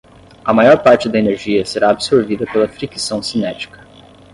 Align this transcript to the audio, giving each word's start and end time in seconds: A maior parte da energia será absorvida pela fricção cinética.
A 0.43 0.51
maior 0.51 0.81
parte 0.81 1.07
da 1.07 1.19
energia 1.19 1.63
será 1.63 1.91
absorvida 1.91 2.43
pela 2.51 2.67
fricção 2.67 3.21
cinética. 3.21 3.85